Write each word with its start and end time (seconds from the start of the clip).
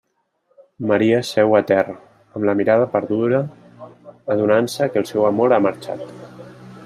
Maria 0.91 1.19
seu 1.31 1.51
a 1.57 1.59
terra, 1.71 1.93
amb 2.39 2.47
la 2.49 2.55
mirada 2.61 2.87
perduda, 2.95 3.43
adonant-se 4.37 4.91
que 4.95 5.01
el 5.05 5.09
seu 5.11 5.29
amor 5.33 5.59
ha 5.59 5.63
marxat. 5.69 6.05